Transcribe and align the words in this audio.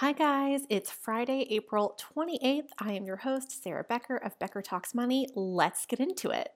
Hi, 0.00 0.12
guys. 0.12 0.66
It's 0.68 0.90
Friday, 0.90 1.46
April 1.48 1.98
28th. 1.98 2.68
I 2.78 2.92
am 2.92 3.06
your 3.06 3.16
host, 3.16 3.62
Sarah 3.62 3.82
Becker 3.82 4.18
of 4.18 4.38
Becker 4.38 4.60
Talks 4.60 4.94
Money. 4.94 5.26
Let's 5.34 5.86
get 5.86 6.00
into 6.00 6.28
it. 6.28 6.50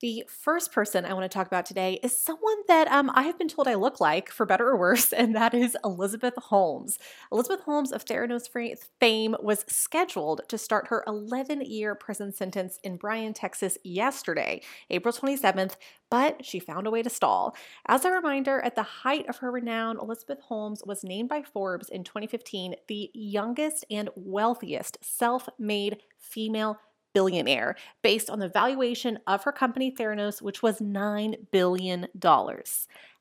The 0.00 0.22
first 0.28 0.70
person 0.70 1.04
I 1.04 1.12
want 1.12 1.24
to 1.24 1.34
talk 1.36 1.48
about 1.48 1.66
today 1.66 1.98
is 2.04 2.16
someone 2.16 2.58
that 2.68 2.86
um, 2.86 3.10
I 3.14 3.22
have 3.22 3.36
been 3.36 3.48
told 3.48 3.66
I 3.66 3.74
look 3.74 3.98
like, 3.98 4.30
for 4.30 4.46
better 4.46 4.68
or 4.68 4.76
worse, 4.76 5.12
and 5.12 5.34
that 5.34 5.54
is 5.54 5.76
Elizabeth 5.84 6.34
Holmes. 6.36 7.00
Elizabeth 7.32 7.62
Holmes 7.62 7.90
of 7.90 8.04
Theranos 8.04 8.48
fame 9.00 9.34
was 9.40 9.64
scheduled 9.66 10.42
to 10.48 10.56
start 10.56 10.86
her 10.86 11.02
11 11.08 11.62
year 11.62 11.96
prison 11.96 12.32
sentence 12.32 12.78
in 12.84 12.96
Bryan, 12.96 13.34
Texas 13.34 13.76
yesterday, 13.82 14.62
April 14.88 15.12
27th, 15.12 15.74
but 16.10 16.44
she 16.44 16.60
found 16.60 16.86
a 16.86 16.90
way 16.92 17.02
to 17.02 17.10
stall. 17.10 17.56
As 17.88 18.04
a 18.04 18.12
reminder, 18.12 18.60
at 18.60 18.76
the 18.76 18.84
height 18.84 19.28
of 19.28 19.38
her 19.38 19.50
renown, 19.50 19.98
Elizabeth 20.00 20.40
Holmes 20.42 20.80
was 20.86 21.02
named 21.02 21.28
by 21.28 21.42
Forbes 21.42 21.88
in 21.88 22.04
2015 22.04 22.76
the 22.86 23.10
youngest 23.14 23.84
and 23.90 24.10
wealthiest 24.14 24.98
self 25.02 25.48
made 25.58 25.98
female 26.16 26.78
billionaire 27.18 27.74
based 28.00 28.30
on 28.30 28.38
the 28.38 28.46
valuation 28.46 29.18
of 29.26 29.42
her 29.42 29.50
company 29.50 29.90
Theranos, 29.90 30.40
which 30.40 30.62
was 30.62 30.78
$9 30.78 31.50
billion. 31.50 32.06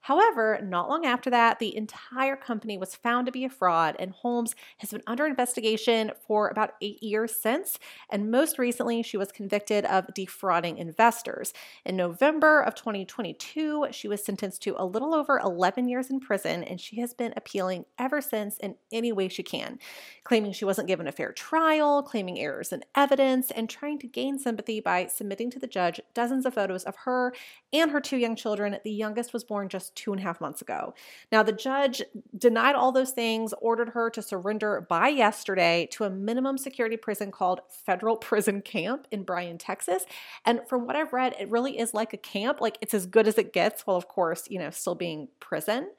However, 0.08 0.58
not 0.64 0.88
long 0.88 1.06
after 1.06 1.30
that, 1.32 1.60
the 1.60 1.76
entire 1.76 2.38
company 2.38 2.78
was 2.78 2.96
found 2.96 3.26
to 3.26 3.32
be 3.34 3.44
a 3.44 3.50
fraud, 3.50 3.98
and 4.00 4.12
Holmes 4.12 4.56
has 4.78 4.92
been 4.92 5.02
under 5.06 5.26
investigation 5.26 6.14
for 6.26 6.48
about 6.48 6.76
eight 6.82 7.04
years 7.04 7.36
since. 7.36 7.78
And 8.10 8.32
most 8.32 8.58
recently, 8.58 9.04
she 9.04 9.18
was 9.18 9.34
convicted 9.34 9.84
of 9.84 10.14
defrauding 10.14 10.78
investors. 10.78 11.52
In 11.84 11.98
November 11.98 12.62
of 12.62 12.74
2022, 12.74 13.88
she 13.92 14.08
was 14.08 14.24
sentenced 14.24 14.62
to 14.62 14.76
a 14.78 14.86
little 14.86 15.14
over 15.14 15.40
11 15.40 15.90
years 15.90 16.10
in 16.10 16.22
prison, 16.22 16.64
and 16.64 16.80
she 16.80 17.02
has 17.02 17.14
been 17.14 17.34
appealing 17.36 17.84
ever 18.00 18.22
since 18.22 18.56
in 18.60 18.76
any 18.94 19.12
way 19.12 19.28
she 19.28 19.44
can, 19.44 19.78
claiming 20.24 20.54
she 20.54 20.64
wasn't 20.64 20.88
given 20.88 21.10
a 21.10 21.12
fair 21.12 21.34
trial, 21.34 22.02
claiming 22.02 22.40
errors 22.40 22.72
in 22.72 22.82
evidence, 22.96 23.52
and 23.52 23.70
trying 23.70 24.00
to 24.00 24.08
gain 24.08 24.40
sympathy 24.40 24.80
by 24.80 25.08
submitting 25.08 25.52
to 25.52 25.60
the 25.60 25.68
judge 25.68 26.00
dozens 26.14 26.46
of 26.46 26.54
photos 26.54 26.86
of 26.86 26.96
her 27.04 27.34
and 27.74 27.92
her 27.92 28.00
two 28.00 28.16
young 28.16 28.38
children. 28.38 28.78
The 28.86 28.90
youngest 28.90 29.34
was 29.34 29.44
born 29.44 29.68
just 29.68 29.97
two 29.98 30.14
and 30.14 30.22
a 30.22 30.24
half 30.24 30.40
months 30.40 30.62
ago. 30.62 30.94
Now, 31.32 31.44
the 31.44 31.52
judge 31.52 32.02
denied 32.38 32.76
all 32.76 32.94
those 32.94 33.12
things, 33.12 33.54
ordered 33.60 33.90
her 33.90 34.10
to 34.12 34.22
surrender 34.22 34.86
by 34.88 35.10
yesterday 35.10 35.90
to 35.92 36.06
a 36.06 36.10
minimum 36.10 36.58
security 36.58 36.96
prison 36.96 37.32
called 37.32 37.60
Federal 37.68 38.16
Prison 38.28 38.62
Camp 38.62 39.08
in 39.12 39.24
Bryan, 39.24 39.58
Texas. 39.58 40.06
And 40.46 40.62
from 40.70 40.86
what 40.86 40.96
I've 40.96 41.12
read, 41.12 41.36
it 41.40 41.50
really 41.50 41.78
is 41.78 41.94
like 41.94 42.14
a 42.14 42.18
camp, 42.18 42.62
like 42.62 42.78
it's 42.80 42.94
as 42.94 43.06
good 43.06 43.28
as 43.28 43.38
it 43.38 43.52
gets, 43.52 43.86
while, 43.86 43.98
of 43.98 44.08
course, 44.08 44.46
you 44.50 44.60
know, 44.60 44.70
still 44.70 44.96
being 44.96 45.28
prison. 45.40 45.90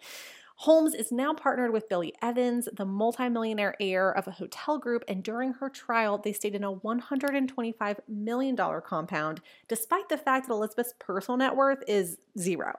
Holmes 0.62 0.92
is 0.92 1.12
now 1.12 1.32
partnered 1.34 1.72
with 1.72 1.88
Billy 1.88 2.12
Evans, 2.20 2.68
the 2.72 2.84
multimillionaire 2.84 3.76
heir 3.78 4.10
of 4.10 4.26
a 4.26 4.32
hotel 4.32 4.76
group, 4.76 5.04
and 5.06 5.22
during 5.22 5.52
her 5.52 5.70
trial, 5.70 6.18
they 6.18 6.32
stayed 6.32 6.56
in 6.56 6.64
a 6.64 6.74
$125 6.74 7.98
million 8.08 8.56
compound, 8.56 9.40
despite 9.68 10.08
the 10.08 10.18
fact 10.18 10.48
that 10.48 10.54
Elizabeth's 10.54 10.94
personal 10.98 11.38
net 11.38 11.54
worth 11.54 11.84
is 11.86 12.18
zero. 12.36 12.76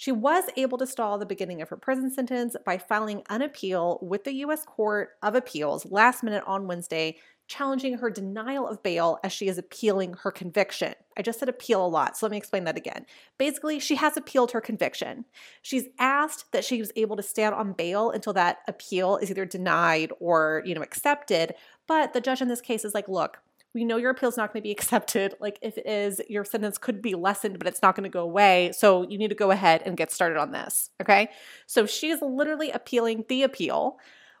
She 0.00 0.12
was 0.12 0.44
able 0.56 0.78
to 0.78 0.86
stall 0.86 1.18
the 1.18 1.26
beginning 1.26 1.60
of 1.60 1.68
her 1.68 1.76
prison 1.76 2.10
sentence 2.10 2.56
by 2.64 2.78
filing 2.78 3.22
an 3.28 3.42
appeal 3.42 3.98
with 4.00 4.24
the 4.24 4.32
U.S. 4.36 4.64
Court 4.64 5.10
of 5.22 5.34
Appeals 5.34 5.84
last 5.84 6.22
minute 6.22 6.42
on 6.46 6.66
Wednesday, 6.66 7.18
challenging 7.48 7.98
her 7.98 8.08
denial 8.08 8.66
of 8.66 8.82
bail 8.82 9.18
as 9.22 9.30
she 9.30 9.46
is 9.46 9.58
appealing 9.58 10.14
her 10.22 10.30
conviction. 10.30 10.94
I 11.18 11.22
just 11.22 11.38
said 11.38 11.50
appeal 11.50 11.84
a 11.84 11.86
lot, 11.86 12.16
so 12.16 12.24
let 12.24 12.30
me 12.30 12.38
explain 12.38 12.64
that 12.64 12.78
again. 12.78 13.04
Basically, 13.36 13.78
she 13.78 13.96
has 13.96 14.16
appealed 14.16 14.52
her 14.52 14.62
conviction. 14.62 15.26
She's 15.60 15.88
asked 15.98 16.50
that 16.52 16.64
she 16.64 16.80
was 16.80 16.92
able 16.96 17.16
to 17.16 17.22
stand 17.22 17.54
on 17.54 17.74
bail 17.74 18.10
until 18.10 18.32
that 18.32 18.60
appeal 18.66 19.18
is 19.18 19.30
either 19.30 19.44
denied 19.44 20.12
or, 20.18 20.62
you 20.64 20.74
know, 20.74 20.80
accepted, 20.80 21.54
but 21.86 22.14
the 22.14 22.22
judge 22.22 22.40
in 22.40 22.48
this 22.48 22.62
case 22.62 22.86
is 22.86 22.94
like, 22.94 23.06
"Look, 23.06 23.42
we 23.74 23.84
know 23.84 23.96
your 23.96 24.10
appeal 24.10 24.28
is 24.28 24.36
not 24.36 24.52
going 24.52 24.62
to 24.62 24.66
be 24.66 24.70
accepted. 24.78 25.34
Like 25.40 25.58
if 25.62 25.78
it 25.78 25.86
is, 25.86 26.20
your 26.28 26.44
sentence 26.44 26.78
could 26.78 27.02
be 27.02 27.14
lessened, 27.14 27.58
but 27.58 27.68
it's 27.68 27.82
not 27.82 27.94
going 27.94 28.04
to 28.04 28.10
go 28.10 28.22
away. 28.22 28.72
So 28.76 29.08
you 29.08 29.18
need 29.18 29.28
to 29.28 29.34
go 29.34 29.50
ahead 29.50 29.82
and 29.84 29.96
get 29.96 30.12
started 30.12 30.38
on 30.38 30.52
this. 30.52 30.90
Okay. 31.00 31.30
So 31.66 31.86
she's 31.86 32.20
literally 32.22 32.70
appealing 32.70 33.24
the 33.28 33.42
appeal. 33.42 33.98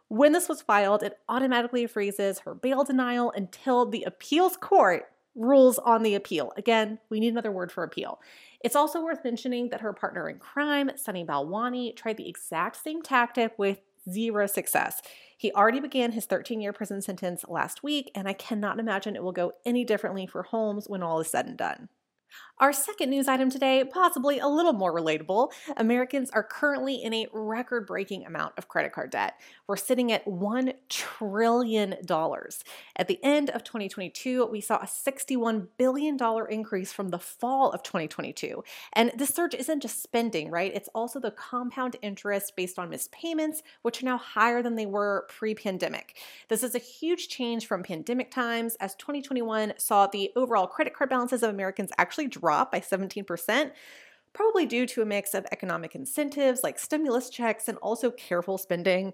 When 0.08 0.32
this 0.32 0.48
was 0.48 0.60
filed, 0.60 1.02
it 1.02 1.18
automatically 1.28 1.86
freezes 1.86 2.40
her 2.40 2.54
bail 2.54 2.82
denial 2.82 3.32
until 3.36 3.86
the 3.86 4.02
appeals 4.02 4.56
court 4.56 5.04
rules 5.36 5.78
on 5.78 6.02
the 6.02 6.16
appeal. 6.16 6.52
Again, 6.56 6.98
we 7.08 7.20
need 7.20 7.28
another 7.28 7.52
word 7.52 7.70
for 7.70 7.84
appeal. 7.84 8.20
It's 8.62 8.76
also 8.76 9.02
worth 9.02 9.24
mentioning 9.24 9.70
that 9.70 9.80
her 9.80 9.92
partner 9.92 10.28
in 10.28 10.38
crime, 10.38 10.90
Sunny 10.96 11.24
Balwani, 11.24 11.94
tried 11.94 12.16
the 12.16 12.28
exact 12.28 12.82
same 12.82 13.02
tactic 13.02 13.56
with 13.56 13.78
zero 14.08 14.46
success. 14.46 15.00
He 15.36 15.52
already 15.52 15.80
began 15.80 16.12
his 16.12 16.26
13 16.26 16.60
year 16.60 16.72
prison 16.72 17.02
sentence 17.02 17.44
last 17.48 17.82
week, 17.82 18.10
and 18.14 18.28
I 18.28 18.32
cannot 18.32 18.78
imagine 18.78 19.16
it 19.16 19.22
will 19.22 19.32
go 19.32 19.52
any 19.64 19.84
differently 19.84 20.26
for 20.26 20.42
Holmes 20.42 20.86
when 20.86 21.02
all 21.02 21.20
is 21.20 21.28
said 21.28 21.46
and 21.46 21.56
done. 21.56 21.88
Our 22.60 22.74
second 22.74 23.08
news 23.08 23.26
item 23.26 23.48
today, 23.48 23.84
possibly 23.84 24.38
a 24.38 24.46
little 24.46 24.74
more 24.74 24.94
relatable. 24.94 25.50
Americans 25.78 26.28
are 26.28 26.42
currently 26.42 26.96
in 26.96 27.14
a 27.14 27.26
record 27.32 27.86
breaking 27.86 28.26
amount 28.26 28.52
of 28.58 28.68
credit 28.68 28.92
card 28.92 29.12
debt. 29.12 29.40
We're 29.66 29.78
sitting 29.78 30.12
at 30.12 30.26
$1 30.26 30.74
trillion. 30.90 31.94
At 32.96 33.08
the 33.08 33.18
end 33.24 33.48
of 33.48 33.64
2022, 33.64 34.44
we 34.44 34.60
saw 34.60 34.76
a 34.76 34.84
$61 34.84 35.68
billion 35.78 36.18
increase 36.50 36.92
from 36.92 37.08
the 37.08 37.18
fall 37.18 37.70
of 37.70 37.82
2022. 37.82 38.62
And 38.92 39.10
this 39.16 39.30
surge 39.30 39.54
isn't 39.54 39.80
just 39.80 40.02
spending, 40.02 40.50
right? 40.50 40.74
It's 40.74 40.90
also 40.94 41.18
the 41.18 41.30
compound 41.30 41.96
interest 42.02 42.56
based 42.56 42.78
on 42.78 42.90
missed 42.90 43.10
payments, 43.10 43.62
which 43.80 44.02
are 44.02 44.06
now 44.06 44.18
higher 44.18 44.62
than 44.62 44.74
they 44.74 44.84
were 44.84 45.24
pre 45.30 45.54
pandemic. 45.54 46.18
This 46.48 46.62
is 46.62 46.74
a 46.74 46.78
huge 46.78 47.28
change 47.28 47.66
from 47.66 47.82
pandemic 47.82 48.30
times, 48.30 48.76
as 48.80 48.94
2021 48.96 49.72
saw 49.78 50.06
the 50.06 50.30
overall 50.36 50.66
credit 50.66 50.92
card 50.92 51.08
balances 51.08 51.42
of 51.42 51.48
Americans 51.48 51.88
actually 51.96 52.26
drop 52.26 52.49
drop 52.50 52.72
by 52.72 52.80
17%, 52.80 53.70
probably 54.32 54.66
due 54.66 54.86
to 54.86 55.02
a 55.02 55.06
mix 55.06 55.34
of 55.34 55.46
economic 55.52 55.94
incentives 55.94 56.64
like 56.64 56.80
stimulus 56.80 57.30
checks 57.30 57.68
and 57.68 57.78
also 57.78 58.10
careful 58.10 58.58
spending 58.58 59.12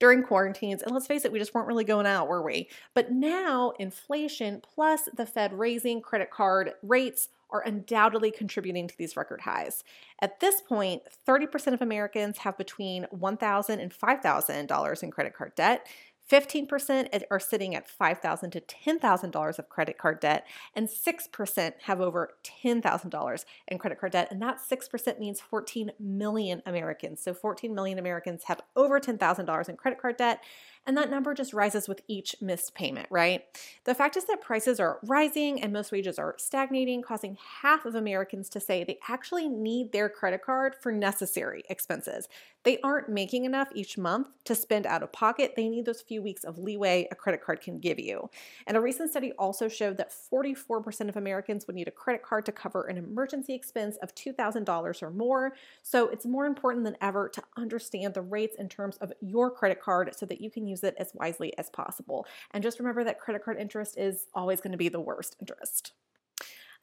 during 0.00 0.22
quarantines. 0.22 0.82
And 0.82 0.92
let's 0.92 1.06
face 1.06 1.26
it, 1.26 1.32
we 1.32 1.38
just 1.38 1.52
weren't 1.52 1.66
really 1.66 1.84
going 1.84 2.06
out, 2.06 2.28
were 2.28 2.42
we? 2.42 2.70
But 2.94 3.12
now, 3.12 3.72
inflation 3.78 4.62
plus 4.62 5.02
the 5.14 5.26
Fed 5.26 5.52
raising 5.52 6.00
credit 6.00 6.30
card 6.30 6.72
rates 6.82 7.28
are 7.50 7.62
undoubtedly 7.62 8.30
contributing 8.30 8.88
to 8.88 8.96
these 8.96 9.16
record 9.16 9.42
highs. 9.42 9.84
At 10.20 10.40
this 10.40 10.60
point, 10.62 11.02
30% 11.26 11.74
of 11.74 11.82
Americans 11.82 12.38
have 12.38 12.56
between 12.56 13.06
$1,000 13.14 13.82
and 13.82 13.92
$5,000 13.92 15.02
in 15.02 15.10
credit 15.10 15.34
card 15.34 15.54
debt. 15.54 15.86
15% 16.30 17.22
are 17.30 17.40
sitting 17.40 17.74
at 17.74 17.88
5,000 17.88 18.50
to 18.50 18.60
$10,000 18.60 19.58
of 19.58 19.68
credit 19.68 19.98
card 19.98 20.20
debt, 20.20 20.46
and 20.74 20.88
6% 20.88 21.72
have 21.82 22.00
over 22.00 22.34
$10,000 22.64 23.44
in 23.68 23.78
credit 23.78 24.00
card 24.00 24.12
debt. 24.12 24.28
And 24.30 24.42
that 24.42 24.58
6% 24.58 25.18
means 25.18 25.40
14 25.40 25.92
million 25.98 26.62
Americans. 26.66 27.22
So 27.22 27.32
14 27.32 27.74
million 27.74 27.98
Americans 27.98 28.44
have 28.44 28.60
over 28.76 29.00
$10,000 29.00 29.68
in 29.68 29.76
credit 29.76 30.00
card 30.00 30.16
debt, 30.16 30.42
and 30.86 30.96
that 30.96 31.10
number 31.10 31.34
just 31.34 31.52
rises 31.52 31.86
with 31.86 32.00
each 32.08 32.36
missed 32.40 32.74
payment, 32.74 33.08
right? 33.10 33.44
The 33.84 33.94
fact 33.94 34.16
is 34.16 34.24
that 34.24 34.40
prices 34.40 34.80
are 34.80 34.98
rising 35.02 35.60
and 35.62 35.72
most 35.72 35.92
wages 35.92 36.18
are 36.18 36.34
stagnating, 36.38 37.02
causing 37.02 37.36
half 37.62 37.84
of 37.84 37.94
Americans 37.94 38.48
to 38.50 38.60
say 38.60 38.84
they 38.84 38.98
actually 39.06 39.48
need 39.48 39.92
their 39.92 40.08
credit 40.08 40.42
card 40.42 40.74
for 40.80 40.90
necessary 40.90 41.62
expenses. 41.68 42.28
They 42.64 42.78
aren't 42.82 43.08
making 43.08 43.44
enough 43.44 43.68
each 43.74 43.98
month 43.98 44.28
to 44.44 44.54
spend 44.54 44.86
out 44.86 45.02
of 45.02 45.12
pocket. 45.12 45.54
They 45.56 45.68
need 45.68 45.84
those 45.84 46.00
few 46.00 46.17
weeks 46.22 46.44
of 46.44 46.58
leeway 46.58 47.06
a 47.10 47.14
credit 47.14 47.44
card 47.44 47.60
can 47.60 47.78
give 47.78 47.98
you. 47.98 48.30
And 48.66 48.76
a 48.76 48.80
recent 48.80 49.10
study 49.10 49.32
also 49.32 49.68
showed 49.68 49.98
that 49.98 50.10
44% 50.10 51.08
of 51.08 51.16
Americans 51.16 51.66
would 51.66 51.76
need 51.76 51.88
a 51.88 51.92
credit 51.92 52.22
card 52.22 52.46
to 52.46 52.52
cover 52.52 52.84
an 52.84 52.96
emergency 52.96 53.54
expense 53.54 53.96
of 53.98 54.14
$2,000 54.14 55.02
or 55.02 55.10
more. 55.10 55.52
So 55.82 56.08
it's 56.08 56.24
more 56.24 56.46
important 56.46 56.84
than 56.84 56.96
ever 57.02 57.28
to 57.28 57.42
understand 57.58 58.14
the 58.14 58.22
rates 58.22 58.56
in 58.58 58.70
terms 58.70 58.96
of 58.98 59.12
your 59.20 59.50
credit 59.50 59.82
card 59.82 60.14
so 60.16 60.24
that 60.24 60.40
you 60.40 60.50
can 60.50 60.66
use 60.66 60.78
use 60.78 60.88
it 60.88 60.96
as 60.98 61.12
wisely 61.14 61.56
as 61.58 61.70
possible. 61.70 62.26
And 62.52 62.62
just 62.62 62.78
remember 62.78 63.04
that 63.04 63.20
credit 63.20 63.44
card 63.44 63.58
interest 63.58 63.98
is 63.98 64.26
always 64.34 64.60
going 64.60 64.72
to 64.72 64.78
be 64.78 64.88
the 64.88 65.00
worst 65.00 65.36
interest. 65.40 65.92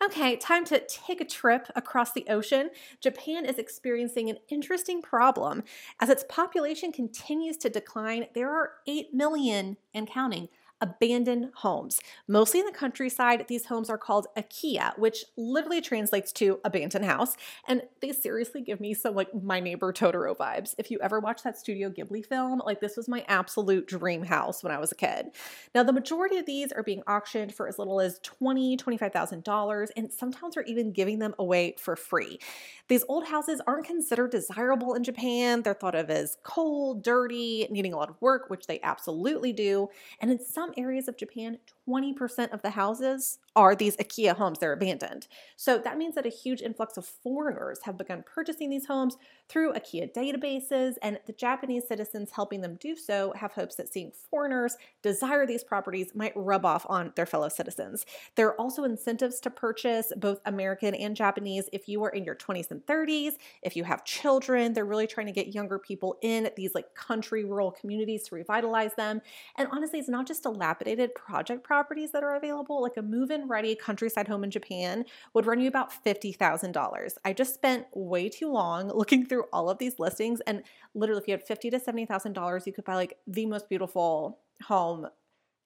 Okay, 0.04 0.36
time 0.36 0.66
to 0.66 0.86
take 0.88 1.22
a 1.22 1.26
trip 1.26 1.68
across 1.76 2.12
the 2.12 2.26
ocean. 2.30 2.70
Japan 3.00 3.46
is 3.46 3.58
experiencing 3.58 4.30
an 4.30 4.38
interesting 4.50 5.02
problem. 5.02 5.64
As 6.02 6.10
its 6.10 6.26
population 6.28 6.92
continues 6.92 7.56
to 7.58 7.70
decline, 7.70 8.28
there 8.36 8.52
are 8.52 8.74
8 8.88 9.14
million 9.14 9.78
and 9.94 10.08
counting 10.08 10.50
abandoned 10.82 11.52
homes. 11.56 12.00
Mostly 12.28 12.60
in 12.60 12.66
the 12.66 12.72
countryside, 12.72 13.46
these 13.48 13.66
homes 13.66 13.90
are 13.90 13.98
called 13.98 14.28
Akiya, 14.38 14.98
which 14.98 15.26
literally 15.38 15.82
translates 15.82 16.32
to 16.34 16.60
abandoned 16.64 17.06
house. 17.06 17.38
And 17.68 17.84
they 18.02 18.12
seriously 18.12 18.62
give 18.62 18.80
me 18.80 18.94
some 18.94 19.16
like 19.16 19.34
my 19.34 19.60
neighbor 19.60 19.94
Totoro 19.94 20.36
vibes. 20.36 20.76
If 20.78 20.92
you 20.92 21.00
ever 21.02 21.20
watched 21.20 21.44
that 21.44 21.58
Studio 21.58 21.90
Ghibli 21.90 22.26
film, 22.26 22.62
like 22.66 22.82
this 22.82 22.98
was 22.98 23.08
my 23.08 23.24
absolute 23.28 23.88
dream 23.88 24.24
house 24.24 24.64
when 24.64 24.72
I 24.72 24.80
was 24.80 24.92
a 24.92 24.96
kid. 24.96 25.28
Now, 25.74 25.84
the 25.84 25.94
majority 25.94 26.38
of 26.38 26.46
these 26.46 26.72
are 26.72 26.84
being 26.84 27.04
auctioned 27.08 27.54
for 27.54 27.68
as 27.68 27.80
little 27.80 28.00
as 28.02 28.20
$20,000, 28.20 28.78
$25,000, 28.78 29.90
and 29.96 30.12
some 30.12 30.32
towns 30.32 30.58
are 30.58 30.64
even 30.64 30.92
giving 30.92 31.20
them 31.20 31.34
away 31.40 31.76
for 31.80 31.96
free. 31.96 32.40
These 32.88 33.06
old 33.08 33.26
houses 33.26 33.62
aren't 33.66 33.86
considered 33.86 34.32
desirable 34.32 34.94
in 34.94 35.04
Japan. 35.04 35.62
They're 35.62 35.74
thought 35.74 35.96
of 35.96 36.10
as 36.10 36.38
cold, 36.44 37.04
dirty, 37.04 37.68
needing 37.72 37.94
a 37.94 37.98
lot 37.98 38.10
of 38.10 38.22
work, 38.22 38.50
which 38.50 38.68
they 38.68 38.80
absolutely 38.82 39.54
do. 39.54 39.90
And 40.20 40.30
in 40.32 40.44
some 40.44 40.65
areas 40.78 41.08
of 41.08 41.18
Japan, 41.18 41.60
20% 41.88 42.52
of 42.52 42.62
the 42.62 42.72
houses 42.72 43.40
are 43.56 43.76
these 43.76 43.96
Akiya 43.98 44.36
homes. 44.36 44.60
They're 44.60 44.74
abandoned. 44.74 45.28
So 45.56 45.78
that 45.78 45.98
means 45.98 46.16
that 46.16 46.26
a 46.26 46.30
huge 46.30 46.62
influx 46.62 46.98
of 46.98 47.06
foreigners 47.06 47.80
have 47.84 47.98
begun 47.98 48.24
purchasing 48.26 48.70
these 48.70 48.86
homes 48.86 49.16
through 49.48 49.74
Akiya 49.74 50.12
databases, 50.12 50.96
and 51.04 51.20
the 51.28 51.34
Japanese 51.34 51.88
citizens 51.88 52.32
helping 52.32 52.62
them 52.62 52.78
do 52.80 52.96
so 52.96 53.32
have 53.36 53.52
hopes 53.52 53.76
that 53.76 53.88
seeing 53.88 54.12
foreigners 54.30 54.76
desire 55.04 55.46
these 55.46 55.64
properties 55.64 56.16
might 56.16 56.34
rub 56.36 56.66
off 56.66 56.86
on 56.90 57.14
their 57.16 57.28
fellow 57.28 57.48
citizens. 57.48 58.06
There 58.36 58.48
are 58.48 58.60
also 58.60 58.84
incentives 58.84 59.40
to 59.42 59.52
purchase 59.52 60.12
both 60.18 60.40
American 60.46 60.96
and 60.96 61.16
Japanese 61.16 61.70
if 61.72 61.88
you 61.88 62.04
are 62.04 62.10
in 62.10 62.26
your 62.26 62.36
20s 62.36 62.72
and 62.72 62.84
30s, 62.88 63.34
if 63.62 63.76
you 63.76 63.84
have 63.84 64.04
children. 64.04 64.74
They're 64.74 64.84
really 64.84 65.08
trying 65.08 65.28
to 65.28 65.34
get 65.34 65.54
younger 65.54 65.78
people 65.78 66.18
in 66.22 66.50
these 66.58 66.74
like 66.74 66.96
country 66.96 67.46
rural 67.46 67.72
communities 67.72 68.24
to 68.24 68.36
revitalize 68.36 68.96
them. 68.96 69.22
And 69.56 69.68
honestly, 69.72 70.00
it's 70.00 70.10
not 70.10 70.26
just 70.26 70.44
dilapidated 70.44 71.14
project 71.14 71.64
properties 71.64 71.75
that 72.14 72.24
are 72.24 72.36
available, 72.36 72.82
like 72.82 72.98
a 72.98 73.02
move 73.02 73.32
in 73.32 73.48
ready 73.48 73.76
countryside 73.76 74.28
home 74.28 74.44
in 74.44 74.52
Japan 74.52 75.06
would 75.34 75.46
run 75.46 75.60
you 75.60 75.68
about 75.68 75.92
$50,000. 76.04 77.18
I 77.24 77.34
just 77.34 77.54
spent 77.54 77.88
way 77.94 78.30
too 78.30 78.52
long 78.52 78.88
looking 78.96 79.26
through 79.26 79.46
all 79.52 79.70
of 79.70 79.78
these 79.78 80.00
listings 80.00 80.42
and 80.42 80.64
literally 80.94 81.22
if 81.22 81.28
you 81.28 81.34
had 81.34 81.44
50 81.44 81.70
to 81.72 81.80
$70,000, 81.80 82.66
you 82.66 82.74
could 82.74 82.86
buy 82.86 82.96
like 82.96 83.18
the 83.28 83.46
most 83.46 83.70
beautiful 83.70 84.40
home 84.64 85.08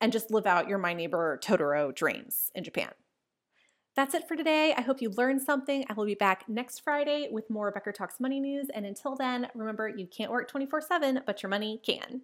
and 0.02 0.12
just 0.12 0.32
live 0.32 0.46
out 0.46 0.68
your 0.68 0.78
my 0.78 0.94
neighbor 0.94 1.40
Totoro 1.44 1.94
dreams 1.94 2.52
in 2.56 2.64
Japan. 2.64 2.92
That's 3.96 4.14
it 4.14 4.28
for 4.28 4.38
today. 4.38 4.74
I 4.78 4.82
hope 4.82 5.02
you 5.02 5.10
learned 5.10 5.42
something. 5.42 5.84
I 5.90 5.94
will 5.94 6.06
be 6.06 6.16
back 6.16 6.48
next 6.48 6.80
Friday 6.80 7.28
with 7.32 7.50
more 7.50 7.72
Becker 7.72 7.92
Talks 7.92 8.20
Money 8.20 8.40
news. 8.40 8.68
And 8.74 8.86
until 8.86 9.16
then, 9.16 9.48
remember 9.54 9.90
you 9.90 10.08
can't 10.08 10.32
work 10.32 10.48
24 10.48 10.82
7, 10.82 11.22
but 11.26 11.44
your 11.44 11.50
money 11.50 11.82
can. 11.86 12.22